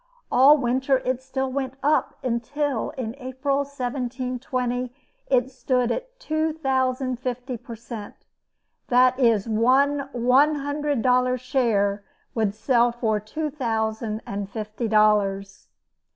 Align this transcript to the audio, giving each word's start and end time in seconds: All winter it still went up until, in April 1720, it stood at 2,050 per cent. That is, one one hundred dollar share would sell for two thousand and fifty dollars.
All 0.31 0.57
winter 0.57 0.97
it 1.05 1.21
still 1.21 1.51
went 1.51 1.75
up 1.83 2.15
until, 2.23 2.89
in 2.97 3.13
April 3.19 3.57
1720, 3.57 4.91
it 5.27 5.51
stood 5.51 5.91
at 5.91 6.19
2,050 6.19 7.57
per 7.57 7.75
cent. 7.75 8.15
That 8.87 9.19
is, 9.19 9.47
one 9.47 10.09
one 10.11 10.55
hundred 10.55 11.03
dollar 11.03 11.37
share 11.37 12.03
would 12.33 12.55
sell 12.55 12.91
for 12.91 13.19
two 13.19 13.51
thousand 13.51 14.23
and 14.25 14.49
fifty 14.49 14.87
dollars. 14.87 15.67